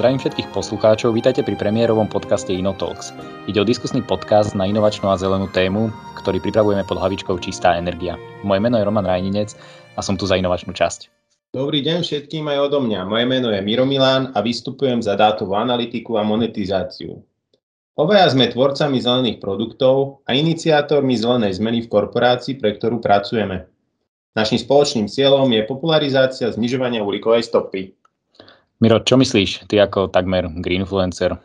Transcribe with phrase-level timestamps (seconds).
[0.00, 3.12] Zdravím všetkých poslucháčov, vítajte pri premiérovom podcaste InnoTalks.
[3.52, 8.16] Ide o diskusný podcast na inovačnú a zelenú tému, ktorý pripravujeme pod hlavičkou Čistá energia.
[8.40, 9.52] Moje meno je Roman Rajninec
[9.92, 11.12] a som tu za inovačnú časť.
[11.52, 13.04] Dobrý deň všetkým aj odo mňa.
[13.04, 17.20] Moje meno je Miro Milán a vystupujem za dátovú analytiku a monetizáciu.
[17.92, 23.68] Obaja sme tvorcami zelených produktov a iniciátormi zelenej zmeny v korporácii, pre ktorú pracujeme.
[24.32, 27.99] Naším spoločným cieľom je popularizácia znižovania uhlíkovej stopy.
[28.80, 31.36] Miro, čo myslíš, ty ako takmer greenfluencer?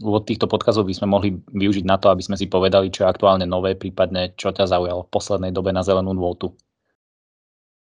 [0.00, 3.12] Úvod týchto podkazov by sme mohli využiť na to, aby sme si povedali, čo je
[3.12, 6.56] aktuálne nové, prípadne čo ťa zaujalo v poslednej dobe na zelenú nôtu.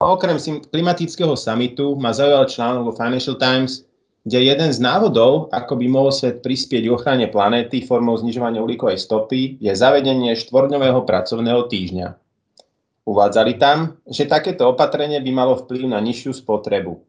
[0.02, 0.42] Okrem
[0.74, 3.86] klimatického samitu ma zaujal článok vo Financial Times,
[4.26, 8.98] kde jeden z návodov, ako by mohol svet prispieť k ochrane planéty formou znižovania uhlíkovej
[8.98, 12.08] stopy, je zavedenie štvorňového pracovného týždňa.
[13.06, 17.06] Uvádzali tam, že takéto opatrenie by malo vplyv na nižšiu spotrebu.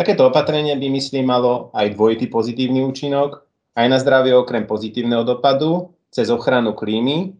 [0.00, 3.44] Takéto opatrenie by, myslím, malo aj dvojitý pozitívny účinok,
[3.76, 7.36] aj na zdravie okrem pozitívneho dopadu, cez ochranu klímy,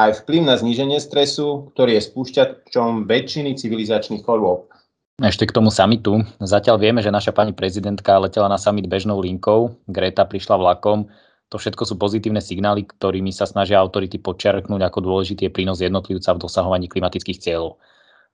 [0.00, 4.72] aj vplyv na zníženie stresu, ktorý je spúšťačom väčšiny civilizačných chorôb.
[5.20, 6.24] Ešte k tomu samitu.
[6.40, 11.04] Zatiaľ vieme, že naša pani prezidentka letela na summit bežnou linkou, Greta prišla vlakom.
[11.52, 16.32] To všetko sú pozitívne signály, ktorými sa snažia autority podčiarknúť, ako dôležitý je prínos jednotlivca
[16.32, 17.76] v dosahovaní klimatických cieľov.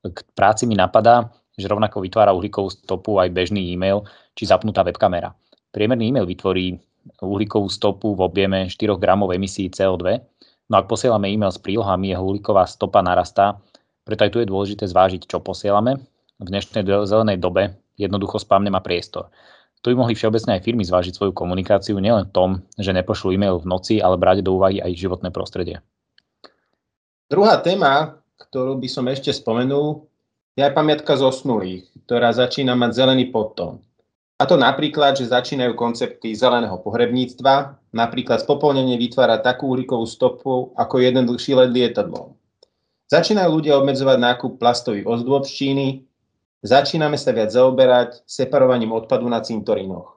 [0.07, 4.05] K práci mi napadá, že rovnako vytvára uhlíkovú stopu aj bežný e-mail
[4.37, 5.33] či zapnutá webkamera.
[5.73, 6.77] Priemerný e-mail vytvorí
[7.25, 10.21] uhlíkovú stopu v objeme 4 gramov emisí CO2,
[10.69, 13.57] no ak posielame e-mail s prílohami, jeho uhlíková stopa narastá,
[14.05, 15.99] preto aj tu je dôležité zvážiť, čo posielame.
[16.37, 19.33] V dnešnej zelenej dobe jednoducho spam nemá priestor.
[19.81, 23.63] Tu by mohli všeobecne aj firmy zvážiť svoju komunikáciu nielen v tom, že nepošlú e-mail
[23.63, 25.81] v noci, ale brať do úvahy aj životné prostredie.
[27.27, 30.07] Druhá téma, ktorú by som ešte spomenul,
[30.57, 33.85] je aj pamiatka zosnulých, ktorá začína mať zelený podtón.
[34.37, 41.01] A to napríklad, že začínajú koncepty zeleného pohrebníctva, napríklad spopolnenie vytvára takú uhlíkovú stopu ako
[41.01, 42.37] jeden dlhší let lietadlom.
[43.09, 45.87] Začínajú ľudia obmedzovať nákup plastových ozdôb z Číny,
[46.61, 50.17] začíname sa viac zaoberať separovaním odpadu na cintorínoch.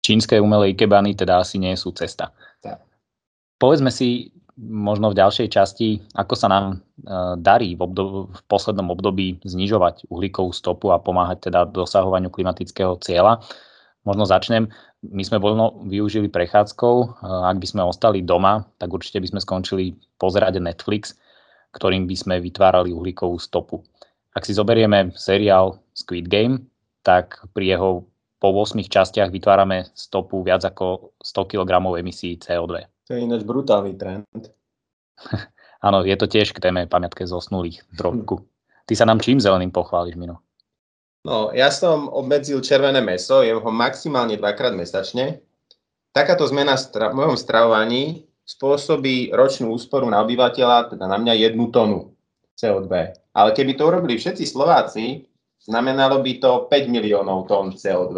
[0.00, 2.30] Čínske umelé ikebany teda asi nie sú cesta.
[2.62, 2.80] Tak.
[3.58, 6.76] Povedzme si, možno v ďalšej časti, ako sa nám e,
[7.40, 13.44] darí v, obdob- v poslednom období znižovať uhlíkovú stopu a pomáhať teda dosahovaniu klimatického cieľa.
[14.08, 14.72] Možno začnem.
[15.04, 16.96] My sme voľno využili prechádzkou.
[17.04, 17.06] E,
[17.52, 19.84] ak by sme ostali doma, tak určite by sme skončili
[20.16, 21.20] pozerať Netflix,
[21.76, 23.84] ktorým by sme vytvárali uhlíkovú stopu.
[24.32, 26.64] Ak si zoberieme seriál Squid Game,
[27.04, 32.95] tak pri jeho po 8 častiach vytvárame stopu viac ako 100 kg emisí CO2.
[33.06, 34.26] To je ináč brutálny trend.
[35.86, 38.42] Áno, je to tiež k téme pamiatke zosnulých trošku.
[38.86, 40.42] Ty sa nám čím zeleným pochváliš, Mino?
[41.26, 45.42] No, ja som obmedzil červené meso, jem ho maximálne dvakrát mesačne.
[46.14, 52.14] Takáto zmena v mojom stravovaní spôsobí ročnú úsporu na obyvateľa, teda na mňa jednu tonu
[52.54, 52.90] CO2.
[53.34, 55.26] Ale keby to urobili všetci Slováci,
[55.66, 58.14] znamenalo by to 5 miliónov tón CO2.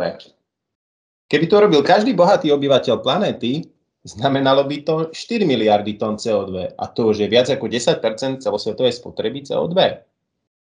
[1.32, 3.72] Keby to robil každý bohatý obyvateľ planéty,
[4.08, 8.96] znamenalo by to 4 miliardy tón CO2 a to už je viac ako 10% celosvetovej
[8.96, 9.76] spotreby CO2.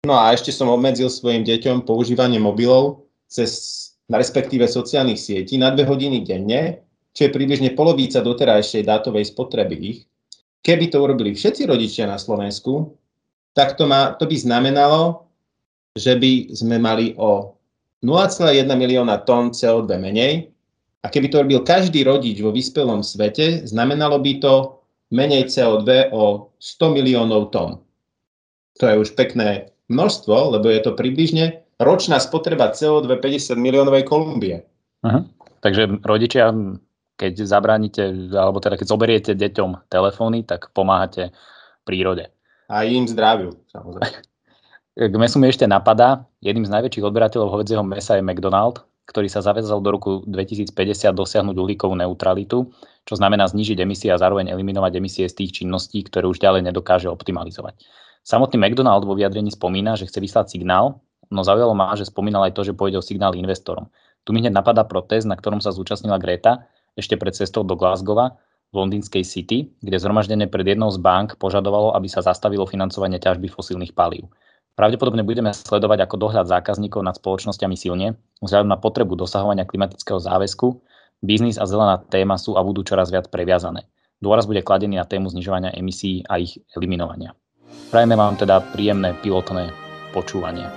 [0.09, 3.77] No a ešte som obmedzil svojim deťom používanie mobilov cez
[4.09, 6.81] respektíve sociálnych sietí na 2 hodiny denne,
[7.13, 9.99] čo je približne polovica doterajšej dátovej spotreby ich.
[10.65, 12.97] Keby to urobili všetci rodičia na Slovensku,
[13.53, 15.29] tak to, má, to by znamenalo,
[15.93, 17.59] že by sme mali o
[18.01, 20.55] 0,1 milióna tón CO2 menej
[21.03, 24.55] a keby to robil každý rodič vo vyspelom svete, znamenalo by to
[25.15, 27.81] menej CO2 o 100 miliónov tón.
[28.79, 34.63] To je už pekné množstvo, lebo je to približne ročná spotreba CO2 50 miliónovej Kolumbie.
[35.03, 35.23] Uh-huh.
[35.63, 36.51] Takže rodičia,
[37.19, 41.35] keď zabránite, alebo teda keď zoberiete deťom telefóny, tak pomáhate
[41.83, 42.31] prírode.
[42.69, 44.19] A im zdraviu, samozrejme.
[44.99, 49.41] K mesu mi ešte napadá, jedným z najväčších odberateľov hovedzieho mesa je McDonald, ktorý sa
[49.41, 50.77] zavezal do roku 2050
[51.17, 52.69] dosiahnuť uhlíkovú neutralitu,
[53.09, 57.09] čo znamená znížiť emisie a zároveň eliminovať emisie z tých činností, ktoré už ďalej nedokáže
[57.09, 57.81] optimalizovať.
[58.21, 61.01] Samotný McDonald vo vyjadrení spomína, že chce vyslať signál,
[61.33, 63.89] no zaujalo ma, že spomínal aj to, že pôjde o signál investorom.
[64.29, 68.37] Tu mi hneď napadá protest, na ktorom sa zúčastnila Greta ešte pred cestou do Glasgowa
[68.69, 73.49] v londýnskej City, kde zhromaždenie pred jednou z bank požadovalo, aby sa zastavilo financovanie ťažby
[73.49, 74.29] fosílnych palív.
[74.79, 80.79] Pravdepodobne budeme sledovať ako dohľad zákazníkov nad spoločnosťami silne, vzhľadom na potrebu dosahovania klimatického záväzku,
[81.19, 83.91] biznis a zelená téma sú a budú čoraz viac previazané.
[84.23, 87.35] Dôraz bude kladený na tému znižovania emisí a ich eliminovania.
[87.91, 89.75] Prajeme vám teda príjemné pilotné
[90.15, 90.71] počúvanie.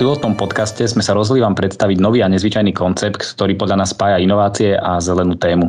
[0.00, 4.16] Pilotnom podcaste sme sa rozhodli vám predstaviť nový a nezvyčajný koncept, ktorý podľa nás spája
[4.16, 5.68] inovácie a zelenú tému.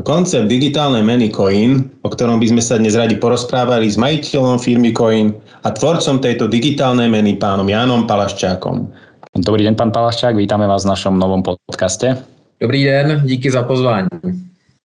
[0.00, 4.96] Koncept digitálnej meny Coin, o ktorom by sme sa dnes radi porozprávali s majiteľom firmy
[4.96, 8.90] Coin a tvorcom tejto digitálnej meny pánom Jánom Palaščákom.
[9.38, 12.16] Dobrý deň, pán Palaščák, vítame vás v našom novom podcaste.
[12.58, 14.08] Dobrý den, díky za pozvání.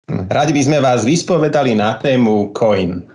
[0.09, 3.05] Radi by sme vás vyspovedali na tému Coin.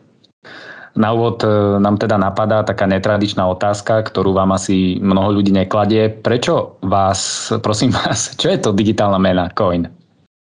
[0.95, 1.49] Na úvod e,
[1.83, 6.07] nám teda napadá taká netradičná otázka, ktorú vám asi mnoho ľudí nekladie.
[6.07, 9.91] Prečo vás, prosím vás, čo je to digitálna mena Coin?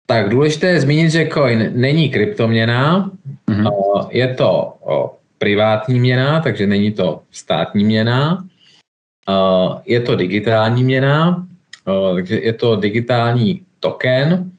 [0.10, 3.12] Tak důležité je zmínit, že Coin není kryptoměna,
[3.48, 3.70] mm-hmm.
[4.10, 4.74] je to
[5.38, 8.44] privátní měna, takže není to státní měna.
[9.86, 11.46] Je to digitální měna,
[12.16, 14.52] takže je to digitální token.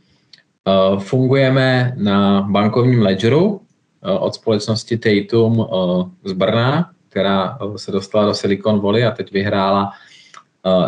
[0.99, 3.61] Fungujeme na bankovním ledgeru,
[4.03, 9.33] od společnosti Tatum eh, z Brna, která eh, se dostala do Silicon Valley a teď
[9.33, 9.91] vyhrála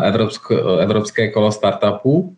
[0.03, 2.35] evropské, evropské kolo startupů.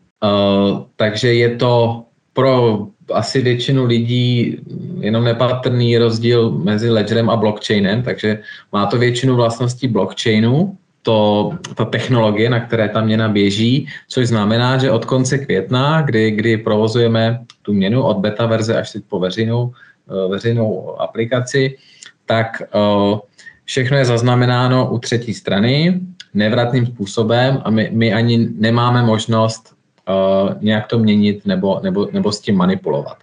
[0.96, 4.58] Takže je to pro asi většinu lidí
[5.00, 8.40] jenom nepatrný rozdíl mezi ledgerem a blockchainem, takže
[8.72, 14.78] má to většinu vlastností blockchainu, to, ta technologie, na které ta měna běží, což znamená,
[14.78, 19.20] že od konce května, kdy, kdy provozujeme tu měnu od beta verze až teď po
[19.20, 19.95] veřejnou Eh,
[20.30, 21.78] veřejnou aplikaci,
[22.26, 23.20] tak eh,
[23.66, 26.02] všechno je zaznamenáno u třetí strany
[26.34, 29.76] nevratným způsobem a my, my ani nemáme možnost
[30.08, 33.18] uh, nějak to měnit nebo, nebo, nebo s tím manipulovat.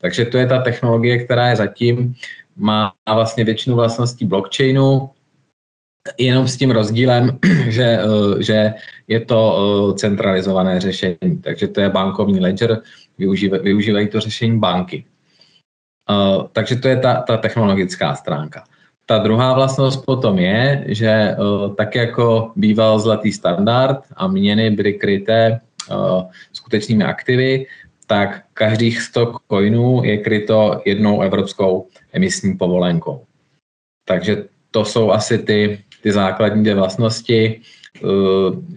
[0.00, 2.14] Takže to je ta technologie, která je zatím,
[2.56, 5.10] má vlastně většinu vlastností blockchainu,
[6.18, 7.38] jenom s tím rozdílem,
[7.68, 7.98] že,
[8.38, 8.74] že
[9.08, 11.38] je to centralizované řešení.
[11.44, 12.82] Takže to je bankovní ledger,
[13.18, 15.04] využívají, využívají to řešení banky.
[16.10, 18.64] Uh, takže to je ta, ta technologická stránka.
[19.06, 24.92] Ta druhá vlastnost potom je, že uh, tak jako býval zlatý standard a měny byly
[24.92, 25.60] kryté
[25.90, 26.22] uh,
[26.52, 27.66] skutečnými aktivy,
[28.06, 33.24] tak každých 100 coinů je kryto jednou evropskou emisní povolenkou.
[34.08, 37.60] Takže to jsou asi ty, ty základní dvě vlastnosti,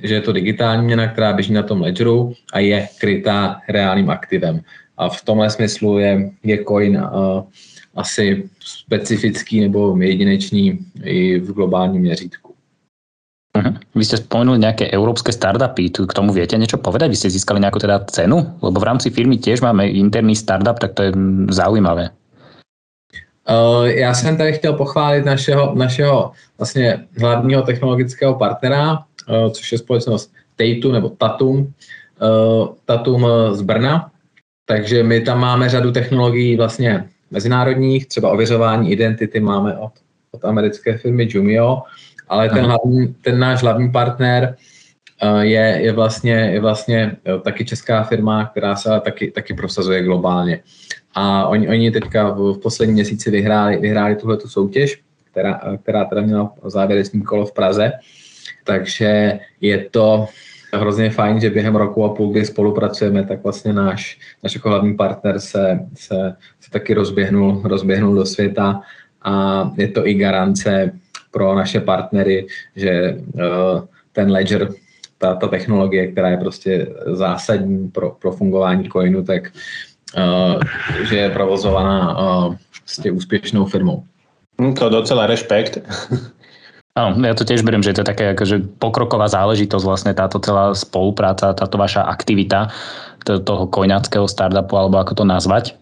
[0.04, 4.62] že je to digitální měna, která běží na tom ledgeru a je krytá reálným aktivem.
[5.00, 7.44] A v tomhle smyslu je, je coin uh,
[7.96, 12.54] asi specifický nebo jedinečný i v globálním měřítku.
[13.57, 13.74] Uh-huh.
[13.96, 17.10] Vy ste spomenuli nejaké európske startupy, tu k tomu viete niečo povedať?
[17.10, 18.46] Vy ste získali nejakú teda cenu?
[18.62, 21.12] Lebo v rámci firmy tiež máme interný startup, tak to je
[21.50, 22.13] zaujímavé.
[23.50, 29.78] Uh, já jsem tady chtěl pochválit našeho, našeho vlastně hlavního technologického partnera, uh, což je
[29.78, 34.12] společnost Tatu nebo Tatum, uh, Tatum z Brna,
[34.69, 39.92] takže my tam máme řadu technologií vlastně mezinárodních, třeba ověřování identity máme od,
[40.31, 41.81] od americké firmy Jumio,
[42.27, 44.56] ale ten, hlavní, ten náš hlavní partner
[45.24, 50.04] uh, je, je, vlastně, je vlastně jo, taky česká firma, která se taky, taky prosazuje
[50.04, 50.60] globálně.
[51.13, 55.01] A oni, oni teďka v, v posledním měsíci vyhráli, vyhráli tuhle tu soutěž,
[55.31, 57.92] která, která teda měla závěrečný kolo v Praze.
[58.63, 60.27] Takže je to
[60.74, 64.95] hrozně fajn, že během roku a půl, kdy spolupracujeme, tak vlastně náš, náš jako hlavní
[64.95, 68.82] partner se, se, se taky rozběhnul, rozběhnul do světa
[69.22, 70.91] a je to i garance
[71.32, 73.41] pro naše partnery, že uh,
[74.12, 74.70] ten ledger,
[75.17, 79.51] ta, ta technologie, která je prostě zásadní pro, pro fungování coinu, tak
[80.17, 80.62] uh,
[81.10, 84.03] že je provozovaná uh, prostě úspěšnou firmou.
[84.79, 85.77] To docela rešpekt.
[87.00, 90.75] Áno, ja to tiež beriem, že to je také akože pokroková záležitosť vlastne táto celá
[90.75, 92.75] spolupráca, táto vaša aktivita
[93.24, 95.79] toho koňackého startupu, alebo ako to nazvať.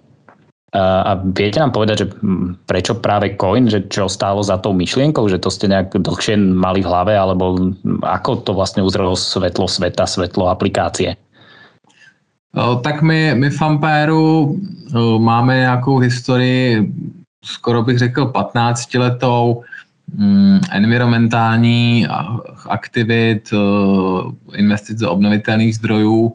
[0.78, 2.08] A viete nám povedať, že
[2.70, 6.86] prečo práve coin, že čo stálo za tou myšlienkou, že to ste nejak dlhšie mali
[6.86, 7.74] v hlave, alebo
[8.06, 11.18] ako to vlastne uzrelo svetlo sveta, svetlo aplikácie?
[12.58, 14.54] Tak my, my v Ampéru
[15.18, 16.94] máme nějakou historii,
[17.46, 19.64] skoro bych řekl 15 letou,
[20.72, 22.08] environmentální
[22.70, 26.34] aktivit, eh, investic do obnovitelných zdrojů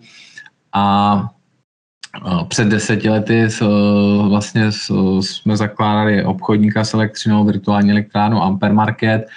[0.73, 1.17] a
[2.27, 3.49] eh, před deseti lety
[4.29, 4.73] vlastně
[5.21, 9.29] jsme zakládali obchodníka s elektřinou, virtuální elektrárnu Ampere Market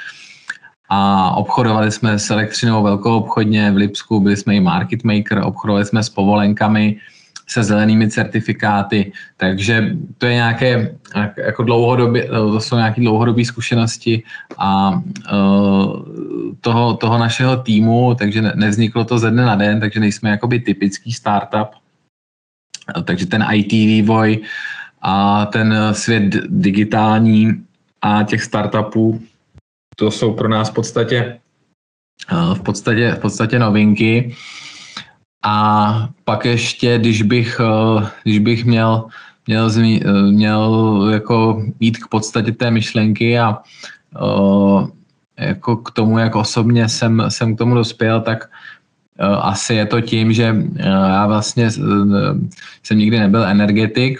[0.90, 5.86] a obchodovali jsme s elektřinou velkou obchodně v Lipsku, byli jsme i market maker, obchodovali
[5.86, 6.98] jsme s povolenkami,
[7.48, 10.96] se zelenými certifikáty, takže to je nějaké
[11.38, 14.24] jako dlouhodobě, to jsou nějaké dlouhodobé zkušenosti
[14.58, 16.06] a uh,
[16.62, 21.14] toho, toho našeho týmu, takže nevzniklo to ze dne na den, takže nejsme jakoby typický
[21.14, 21.70] startup,
[23.04, 24.42] takže ten IT vývoj
[25.02, 27.64] a ten svět digitální
[28.02, 29.22] a těch startupů,
[29.96, 31.40] to jsou pro nás v podstatě
[32.54, 34.36] v podstatě, v podstatě novinky.
[35.46, 37.62] A pak ještě, když bych,
[38.24, 39.06] když bych měl,
[39.48, 39.70] měl,
[40.32, 43.58] měl jako jít k podstatě té myšlenky a
[45.38, 48.50] jako k tomu, jak osobně jsem, jsem k tomu dospěl, tak
[49.42, 51.72] asi je to tím, že já vlastně
[52.84, 54.20] jsem nikdy nebyl energetik,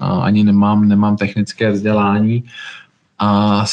[0.00, 2.44] ani nemám, nemám technické vzdělání,
[3.18, 3.64] a,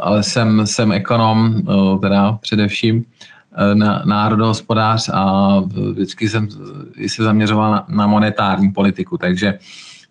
[0.00, 1.62] ale jsem, jsem ekonom,
[2.00, 3.04] teda především
[4.04, 6.48] národohospodář a vždycky jsem
[7.06, 9.58] se zaměřoval na, na monetární politiku, takže,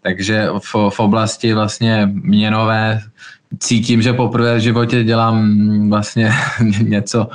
[0.01, 3.01] takže v, v oblasti vlastně měnové
[3.60, 6.31] cítím, že poprvé v životě dělám vlastně
[6.81, 7.27] něco,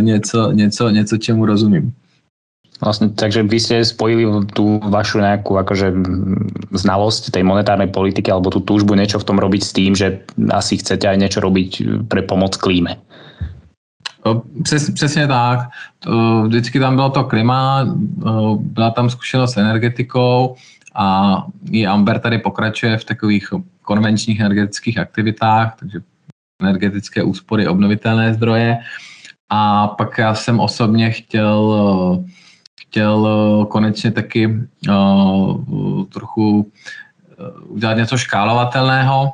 [0.00, 1.92] něco, něco, něco čemu rozumím.
[2.82, 4.26] Vlastne, takže vy ste spojili
[4.58, 5.94] tú vašu nejakú akože
[6.74, 10.82] znalosť tej monetárnej politiky alebo tú túžbu niečo v tom robiť s tým, že asi
[10.82, 12.98] chcete aj niečo robiť pre pomoc klíme.
[14.62, 15.58] Přes, přesně tak.
[16.46, 17.86] Vždycky tam bylo to klima,
[18.56, 20.56] byla tam zkušenost s energetikou
[20.94, 21.36] a
[21.70, 23.48] i Amber tady pokračuje v takových
[23.82, 26.00] konvenčních energetických aktivitách, takže
[26.62, 28.78] energetické úspory, obnovitelné zdroje.
[29.48, 32.24] A pak já jsem osobně chtěl
[32.92, 33.28] chtěl
[33.70, 34.60] konečně taky
[36.12, 36.72] trochu
[37.66, 39.32] udělat něco škálovatelného.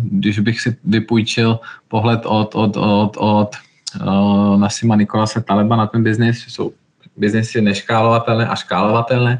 [0.00, 3.56] Když bych si vypůjčil pohled od, od, od, od
[3.94, 6.72] uh, Nasima Nikolase Taleba na ten biznis, jsou
[7.16, 9.38] biznesy neškálovatelné a škálovatelné.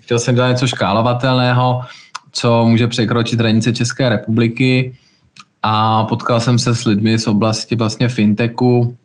[0.00, 1.82] Chtěl jsem dělat něco škálovatelného,
[2.32, 4.96] co může překročit hranice České republiky
[5.62, 8.96] a potkal jsem se s lidmi z oblasti vlastně fintechu,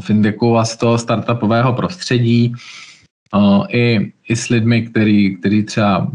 [0.00, 2.52] fintechu a z toho startupového prostředí,
[3.68, 6.08] i, i s lidmi, který, který třeba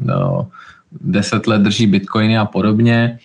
[1.01, 3.19] deset let drží bitcoiny a podobně,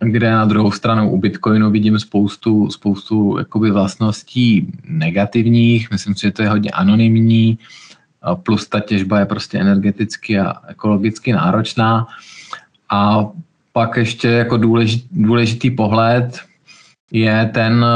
[0.00, 6.32] kde na druhou stranu u Bitcoinu vidím spoustu, spoustu jakoby vlastností negativních, myslím si, že
[6.32, 7.58] to je hodně anonymní,
[8.42, 12.06] plus ta těžba je prostě energeticky a ekologicky náročná.
[12.90, 13.26] A
[13.72, 16.38] pak ještě jako důležitý, důležitý pohled
[17.10, 17.86] je ten,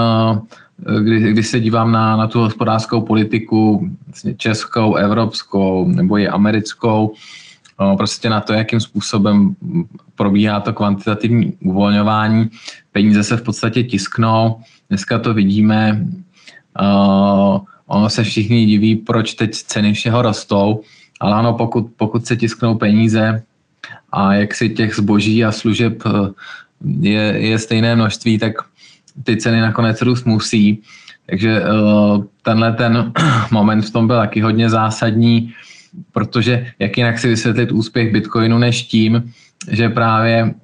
[1.03, 7.15] kdy, když se dívám na, na tu hospodářskou politiku vlastně českou, evropskou nebo i americkou,
[7.97, 9.57] prostě na to, jakým způsobem
[10.15, 12.51] probíhá to kvantitativní uvolňování.
[12.93, 16.07] Peníze se v podstatě tisknou, dneska to vidíme,
[17.87, 20.81] ono se všichni diví, proč teď ceny všeho rostou,
[21.21, 23.43] ale ano, pokud, pokud se tisknou peníze
[24.13, 26.11] a jak si těch zboží a služeb e,
[27.01, 28.53] je, je stejné množství, tak
[29.25, 30.83] ty ceny nakonec růst musí.
[31.27, 33.13] Takže uh, tenhle ten
[33.51, 35.53] moment v tom byl taky hodně zásadní,
[36.13, 39.33] protože jak jinak si vysvětlit úspěch Bitcoinu než tím,
[39.71, 40.55] že právě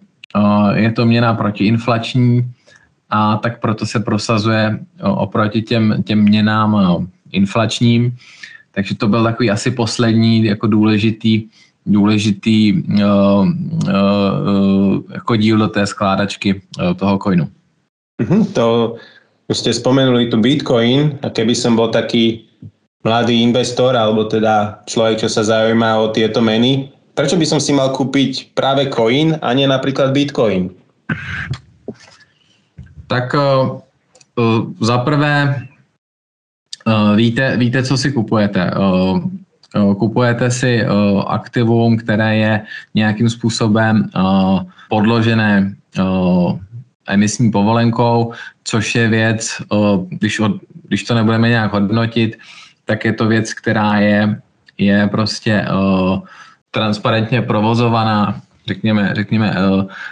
[0.74, 2.52] je to měna protiinflační
[3.10, 6.76] a tak proto se prosazuje oproti těm, těm měnám
[7.32, 8.16] inflačním.
[8.72, 11.44] Takže to byl takový asi poslední jako důležitý,
[11.86, 17.48] důležitý uh, uh, jako díl do té skládačky uh, toho coinu.
[18.22, 18.96] Mm-hmm, to
[19.48, 22.45] už ste spomenuli tu Bitcoin a keby som bol taký
[23.06, 27.70] mladý investor alebo teda človek, čo sa zaujíma o tieto meny, prečo by som si
[27.70, 30.74] mal kúpiť práve coin a nie napríklad Bitcoin?
[33.06, 33.78] Tak uh,
[34.82, 35.54] za prvé
[36.82, 38.74] uh, víte, víte, co si kupujete.
[38.74, 39.22] Uh,
[39.98, 40.80] kupujete si
[41.26, 42.52] aktivum, které je
[42.94, 44.08] nějakým způsobem
[44.88, 45.74] podložené
[47.08, 48.32] emisní povolenkou,
[48.64, 49.62] což je věc,
[50.08, 50.40] když,
[50.88, 52.38] když to nebudeme nějak hodnotit,
[52.86, 54.40] tak je to věc, která je,
[54.78, 55.66] je prostě
[56.70, 59.54] transparentně provozovaná, řekněme, řekněme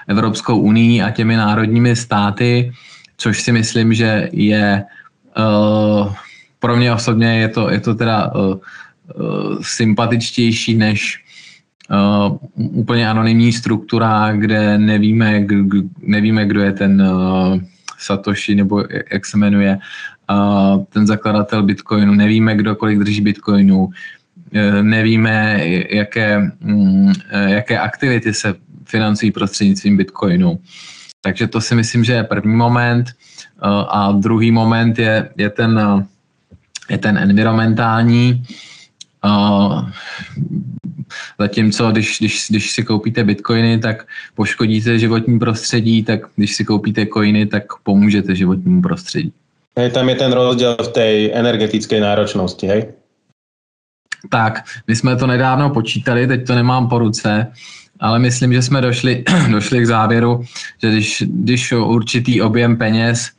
[0.08, 2.72] Evropskou unii a těmi národními státy,
[3.16, 4.84] což si myslím, že je
[6.58, 8.32] pro mě osobně je to, je to teda
[9.62, 11.24] sympatičtější než
[11.90, 17.60] uh, úplně anonymní struktura, kde nevíme, g- nevíme kdo je ten uh,
[17.98, 19.82] Satoshi, nebo jak se jmenuje, uh,
[20.88, 28.54] ten zakladatel Bitcoinu, nevíme, kdo kolik drží Bitcoinu, uh, nevíme, jaké, um, jaké aktivity se
[28.84, 30.58] financují prostřednictvím Bitcoinu.
[31.20, 33.06] Takže to si myslím, že je první moment.
[33.64, 35.80] Uh, a druhý moment je, je, ten,
[36.90, 38.44] je ten environmentální.
[41.40, 47.06] Zatímco když, když, když si koupíte bitcoiny, tak poškodíte životní prostředí, tak když si koupíte
[47.06, 49.32] coiny, tak pomůžete životnímu prostředí.
[49.78, 52.92] Hej, tam je ten rozdíl v té energetické náročnosti, hej?
[54.30, 57.52] Tak, my jsme to nedávno počítali, teď to nemám po ruce,
[58.00, 60.44] ale myslím, že jsme došli, došli k závěru,
[60.82, 63.30] že když, když určitý objem peněz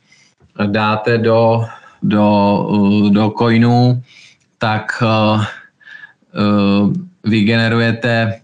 [0.66, 1.64] dáte do,
[2.02, 2.66] do,
[3.10, 4.02] do coinů,
[4.58, 6.92] tak uh, uh,
[7.24, 8.40] vygenerujete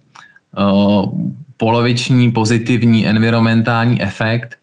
[0.59, 1.13] uh,
[1.57, 4.59] poloviční pozitivní environmentální efekt,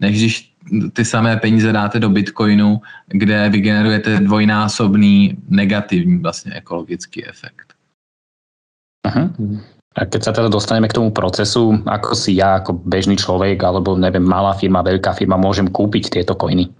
[0.00, 0.51] než když
[0.92, 7.72] ty samé peníze dáte do Bitcoinu, kde vygenerujete dvojnásobný negativní vlastně ekologický efekt.
[9.06, 9.30] Aha.
[9.92, 13.92] A keď sa teda dostaneme k tomu procesu, ako si ja ako bežný človek alebo
[13.92, 16.72] neviem, malá firma, veľká firma môžem kúpiť tieto koiny?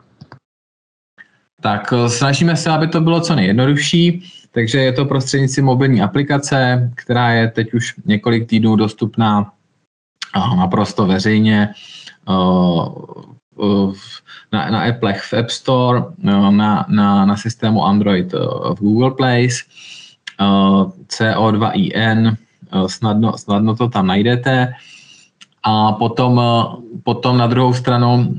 [1.60, 6.90] Tak eh, snažíme se, aby to bylo co nejjednodušší, takže je to prostřednictvím mobilní aplikace,
[6.96, 9.52] která je teď už několik týdnů dostupná
[10.36, 13.32] eh, naprosto veřejně eh,
[14.52, 18.32] na, na Applech v App Store, na, na, na systému Android
[18.74, 19.56] v Google Place,
[21.08, 22.36] CO2IN,
[22.86, 24.74] snadno, snadno to tam najdete.
[25.62, 26.40] A potom,
[27.02, 28.34] potom na druhou stranu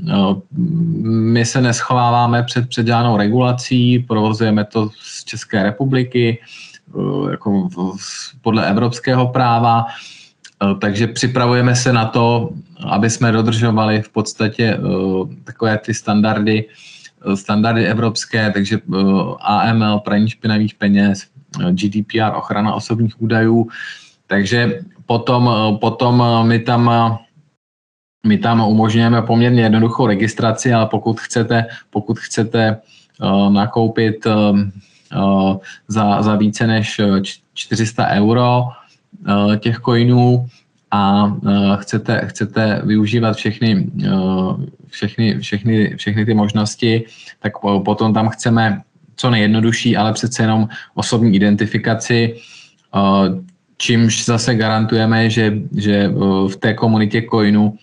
[1.08, 6.38] my se neschováváme před předělanou regulací, provozujeme to z České republiky,
[7.30, 7.68] jako
[8.42, 9.86] podle evropského práva,
[10.80, 12.50] takže připravujeme se na to,
[12.86, 14.78] aby jsme dodržovali v podstatě
[15.44, 16.64] takové ty standardy,
[17.34, 18.78] standardy evropské, takže
[19.40, 21.26] AML, praní špinavých peněz,
[21.70, 23.68] GDPR, ochrana osobních údajů,
[24.26, 25.50] takže potom,
[25.80, 26.90] potom my tam
[28.26, 32.80] my tam umožňujeme poměrně jednoduchou registraci, ale pokud chcete, pokud chcete
[33.48, 34.26] nakoupit
[35.88, 37.00] za, za více než
[37.54, 38.64] 400 euro
[39.58, 40.46] těch coinů
[40.94, 47.04] a uh, chcete, chcete využívat všechny, uh, všechny, všechny, všechny ty možnosti,
[47.42, 47.52] tak
[47.84, 48.82] potom tam chceme
[49.16, 52.34] co nejjednodušší, ale přece jenom osobní identifikaci,
[52.94, 53.42] uh,
[53.76, 56.08] čímž zase garantujeme, že, že
[56.48, 57.74] v té komunitě coinu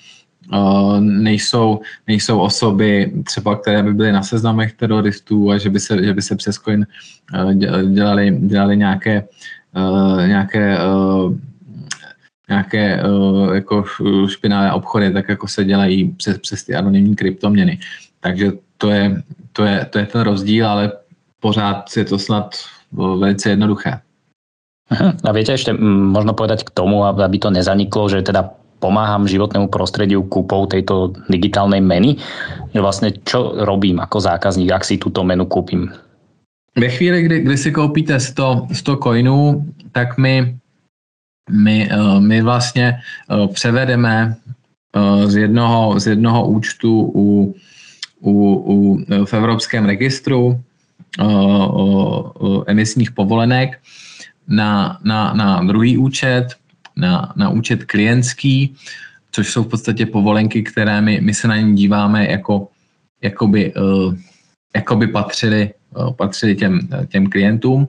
[0.99, 6.13] nejsou, nejsou osoby třeba, které by byly na seznamech teroristů a že by se, že
[6.13, 6.87] by se přes coin
[7.91, 9.23] dělali, dělali nějaké,
[10.27, 10.77] nějaké
[12.51, 12.99] nějaké
[13.53, 13.83] jako
[14.27, 17.79] špinavé obchody, tak jako se dělají přes, přes ty anonymní kryptoměny.
[18.19, 20.91] Takže to je, to, je, to je ten rozdíl, ale
[21.39, 22.55] pořád je to snad
[22.91, 24.03] velice jednoduché.
[25.23, 25.71] A viete ešte
[26.11, 28.51] možno povedať k tomu, aby to nezaniklo, že teda
[28.83, 32.19] pomáham životnému prostrediu kúpou tejto digitálnej meny,
[32.75, 35.87] že vlastne čo robím ako zákazník, ak si túto menu kúpim?
[36.75, 40.59] Ve chvíli, kdy, kdy si koupíte 100, 100 coinů, tak my,
[41.49, 44.35] my, eh, my vlastně eh, převedeme
[44.95, 47.55] eh, z jednoho, z jednoho účtu u,
[48.19, 50.61] u, u, v Evropském registru
[52.67, 53.79] emisních povolenek
[54.47, 56.47] na, na, na druhý účet,
[56.95, 58.75] na, na účet klientský,
[59.31, 62.67] což jsou v podstatě povolenky, které my, my se na ně díváme jako,
[63.21, 64.15] jakoby, uh,
[64.75, 67.87] jakoby patřili, uh, patřili těm, těm klientům.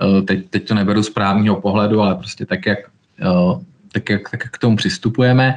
[0.00, 2.78] Uh, teď, teď to neberu z právního pohledu, ale prostě tak, jak,
[3.24, 3.60] uh,
[3.92, 5.54] tak, jak, tak, jak k tomu přistupujeme.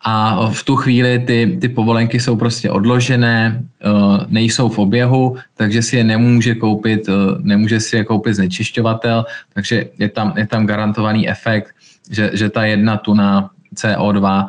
[0.00, 3.88] A v tu chvíli ty, ty povolenky jsou prostě odložené, eh,
[4.28, 9.86] nejsou v oběhu, takže si je nemůže koupit, eh, nemůže si je koupit znečišťovatel, takže
[9.98, 11.74] je tam, je tam garantovaný efekt,
[12.10, 14.48] že, že ta jedna tuna CO2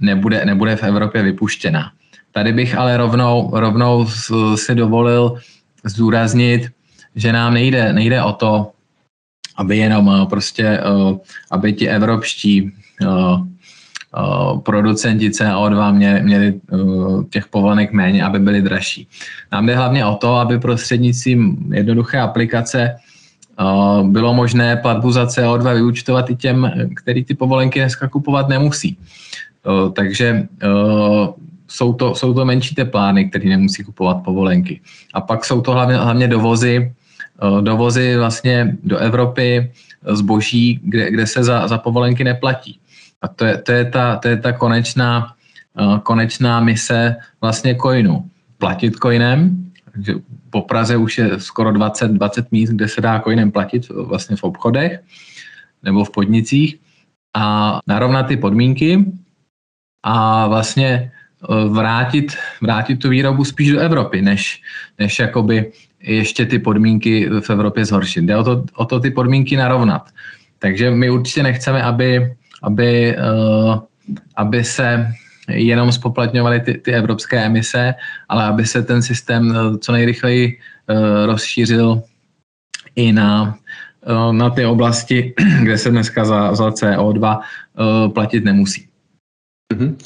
[0.00, 1.90] nebude, nebude v Evropě vypuštěna.
[2.32, 4.06] Tady bych ale rovnou, rovnou
[4.54, 5.36] si dovolil
[5.84, 6.70] zdůraznit,
[7.16, 8.72] že nám nejde, nejde o to,
[9.56, 10.80] aby jenom eh, prostě,
[11.50, 12.72] aby ti evropští
[14.16, 16.76] Eh, producenti CO2 měli, měli eh,
[17.30, 19.08] těch povolenek méně, aby byly dražší.
[19.52, 23.64] Nám jde hlavně o to, aby prostřednictvím jednoduché aplikace eh,
[24.02, 28.98] bylo možné platbu za CO2 vyučtovat i těm, který ty povolenky dneska kupovat nemusí.
[29.92, 30.46] Takže
[31.68, 34.80] jsou to, jsou to menší teplárny, které nemusí kupovat povolenky.
[35.14, 36.92] A pak jsou to hlavně, hlavně dovozy,
[37.60, 39.72] dovozy vlastně do Evropy
[40.10, 42.80] zboží, kde, kde se za, za povolenky neplatí.
[43.22, 45.34] A to je, to je, ta, to je ta konečná,
[45.80, 48.30] uh, konečná mise vlastně coinu.
[48.58, 50.14] Platit coinem, takže
[50.50, 54.44] po Praze už je skoro 20, 20 míst, kde se dá coinem platit vlastně v
[54.44, 55.00] obchodech
[55.82, 56.78] nebo v podnicích
[57.34, 59.04] a narovnat ty podmínky
[60.02, 61.21] a vlastně eh,
[61.68, 64.62] vrátit, vrátit tu výrobu spíš do Evropy, než,
[64.98, 68.24] než jakoby ještě ty podmínky v Evropě zhoršit.
[68.24, 70.10] Jde o to, o to ty podmínky narovnat.
[70.58, 73.78] Takže my určitě nechceme, aby aby, uh,
[74.36, 75.12] aby se
[75.48, 77.94] jenom spoplatňovaly ty, ty evropské emise,
[78.28, 80.58] ale aby se ten systém eh, co nejrychleji
[81.24, 82.02] rozšířil
[82.96, 83.58] i na,
[84.32, 88.88] na ty oblasti, kde se dneska za, za CO2 uh, platit nemusí.
[89.74, 89.96] Mm-hmm.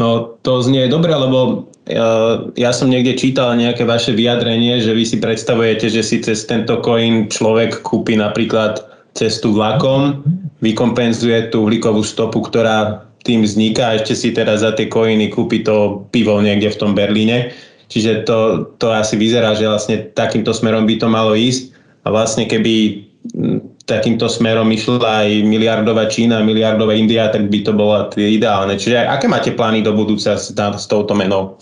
[0.00, 5.04] No to znie dobre, lebo uh, ja som niekde čítal nejaké vaše vyjadrenie, že vy
[5.04, 8.80] si predstavujete, že si cez tento coin človek kúpi napríklad
[9.12, 10.24] cestu vlakom,
[10.64, 15.62] vykompenzuje tú uhlíkovú stopu, ktorá tým vzniká a ešte si teda za tie coiny kúpi
[15.62, 17.54] to pivo niekde v tom Berlíne.
[17.86, 22.48] Čiže to, to asi vyzerá, že vlastne takýmto smerom by to malo ísť a vlastne
[22.48, 23.04] keby
[23.92, 28.80] takýmto smerom išla aj miliardová Čína, miliardová India, tak by to bolo ideálne.
[28.80, 31.60] Čiže aké máte plány do budúca s, s touto menou?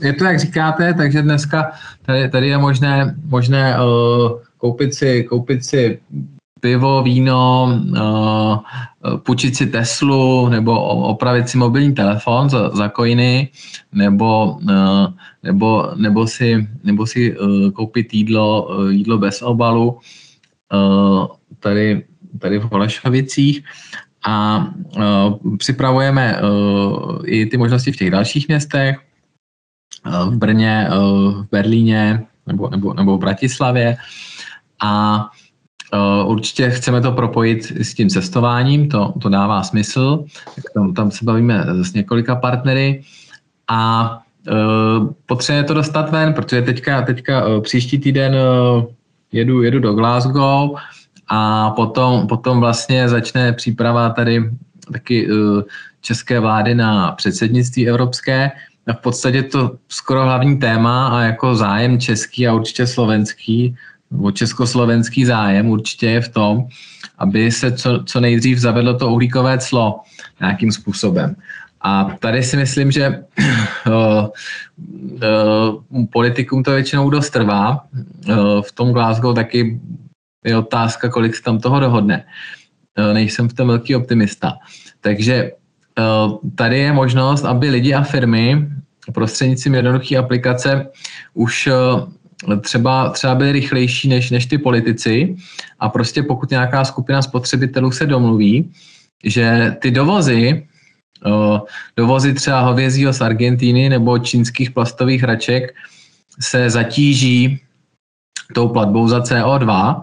[0.00, 1.72] Je to, jak říkáte, takže dneska
[2.06, 6.00] tady, tady je možné, možné uh, koupit, si, koupit si
[6.60, 13.48] pivo, víno, uh, půjčit si Teslu nebo opravit si mobilní telefon za, za coiny
[13.92, 14.58] nebo,
[15.42, 17.34] nebo, nebo si, nebo si
[17.74, 19.98] koupit jídlo, jídlo bez obalu
[21.58, 22.04] tady,
[22.38, 23.64] tady v Holešovicích
[24.24, 28.96] a uh, připravujeme uh, i ty možnosti v těch dalších městech,
[30.04, 33.96] v Brně, v Berlíně nebo, nebo, nebo v Bratislavě.
[34.82, 35.24] A
[36.24, 40.24] určitě chceme to propojit s tím cestováním, to, to dává smysl.
[40.74, 43.02] Tam, tam se bavíme s několika partnery.
[43.68, 44.10] A
[44.50, 48.36] uh, potřebujeme to dostat ven, protože teďka, teďka příští týden
[49.32, 50.70] jedu, jedu do Glasgow
[51.28, 54.50] a potom, potom vlastně začne příprava tady
[54.92, 55.62] taky uh,
[56.00, 58.50] české vlády na předsednictví evropské.
[58.86, 63.76] A v podstatě to skoro hlavní téma a jako zájem český a určitě slovenský
[64.20, 66.66] o československý zájem určitě je v tom,
[67.18, 70.00] aby se co, co nejdřív zavedlo to uhlíkové clo
[70.40, 71.36] nějakým způsobem.
[71.82, 73.24] A tady si myslím, že
[73.86, 73.92] uh,
[75.92, 77.84] uh, politikům to většinou dost trvá.
[78.28, 79.80] Uh, v tom Glasgow taky
[80.44, 82.24] je otázka, kolik se tam toho dohodne.
[83.12, 84.52] Nejsem v tom velký optimista.
[85.00, 85.50] Takže
[86.54, 88.68] tady je možnost, aby lidi a firmy
[89.12, 90.86] prostřednictvím jednoduché aplikace
[91.34, 91.68] už
[92.60, 95.36] třeba, třeba byli rychlejší než, než ty politici
[95.80, 98.72] a prostě pokud nějaká skupina spotřebitelů se domluví,
[99.24, 100.66] že ty dovozy,
[101.96, 105.74] dovozy třeba hovězího z Argentíny nebo čínských plastových hraček
[106.40, 107.60] se zatíží
[108.54, 110.02] tou platbou za CO2,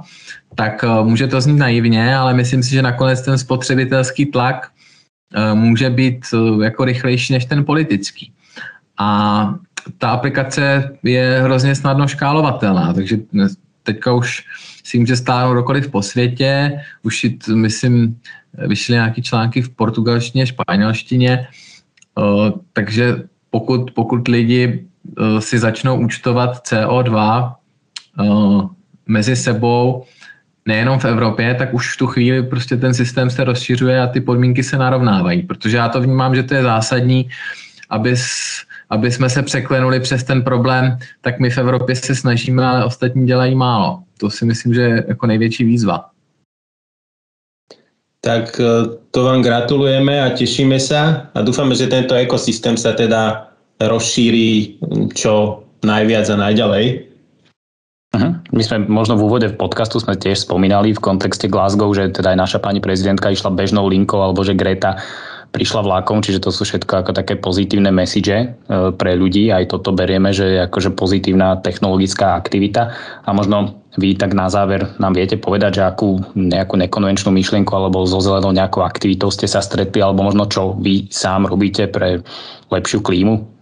[0.56, 4.72] tak může to znít naivně, ale myslím si, že nakonec ten spotřebitelský tlak
[5.54, 6.26] může být
[6.64, 8.32] jako rychlejší než ten politický.
[8.98, 9.56] A
[9.98, 13.18] ta aplikace je hrozně snadno škálovatelná, takže
[13.84, 14.44] teďka už
[14.84, 18.20] si může stáhnout kdokoliv po světě, už myslím,
[18.54, 21.48] vyšly nějaké články v portugalštině, španělštině,
[22.74, 23.16] takže
[23.50, 24.86] pokud, pokud lidi
[25.40, 27.56] si začnou účtovat CO2
[29.08, 30.06] mezi sebou,
[30.66, 34.22] nejenom v Evropě, tak už v tu chvíli prostě ten systém se rozšiřuje a ty
[34.22, 37.30] podmínky se narovnávají, protože já to vnímám, že to je zásadní,
[37.90, 38.16] aby
[38.90, 43.26] aby jsme se překlenuli přes ten problém, tak my v Evropě se snažíme, ale ostatní
[43.26, 44.00] dělají málo.
[44.18, 46.06] To si myslím, že je jako největší výzva.
[48.22, 48.64] Tak e,
[49.12, 53.48] to vám gratulujeme a tešíme sa a dúfame, že tento ekosystém sa teda
[53.80, 54.76] rozšíri
[55.16, 56.86] čo najviac a najďalej.
[58.10, 58.36] Uh-huh.
[58.52, 62.36] My sme možno v úvode v podcastu sme tiež spomínali v kontexte Glasgow, že teda
[62.36, 65.00] aj naša pani prezidentka išla bežnou linkou alebo že Greta
[65.50, 68.46] prišla vlákom, čiže to sú všetko ako také pozitívne message e,
[68.94, 69.50] pre ľudí.
[69.50, 72.94] Aj toto berieme, že je akože pozitívna technologická aktivita.
[73.26, 78.06] A možno vy tak na záver nám viete povedať, že akú nejakú nekonvenčnú myšlienku alebo
[78.06, 82.22] so zelenou nejakou aktivitou ste sa stretli, alebo možno čo vy sám robíte pre
[82.70, 83.60] lepšiu klímu?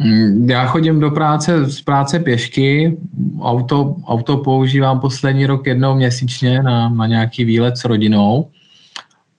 [0.00, 2.96] Mm, já chodím do práce z práce pěšky,
[3.40, 8.48] auto, auto používám poslední rok jednou měsíčně na, na nějaký výlet s rodinou.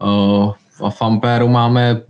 [0.03, 0.53] Uh,
[0.89, 2.01] v Ampéru máme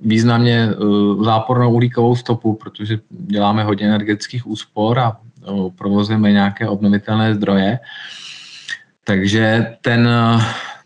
[0.00, 5.16] významně uh, zápornou uhlíkovou stopu, protože děláme hodně energetických úspor a
[5.50, 7.78] uh, provozujeme nějaké obnovitelné zdroje.
[9.04, 10.08] Takže ten,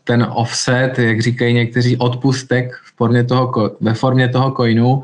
[0.04, 5.02] ten offset, jak říkají někteří, odpustek v formě toho, ve formě toho coinu,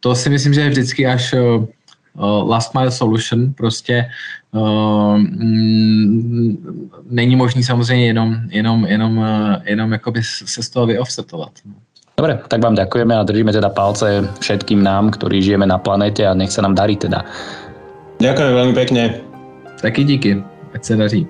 [0.00, 1.34] to si myslím, že je vždycky až
[2.22, 4.06] last mile solution, prostě
[4.52, 5.18] uh,
[7.10, 11.50] není možný samozřejmě jenom, jenom, jenom, uh, jenom jakoby se z toho vyoffsetovat.
[12.16, 16.34] Dobre, tak vám ďakujeme a držíme teda palce všetkým nám, ktorí žijeme na planete a
[16.34, 17.26] nech sa nám darí teda.
[18.22, 19.02] Ďakujem veľmi pekne.
[19.82, 20.38] Taky díky,
[20.74, 21.26] ať se daří.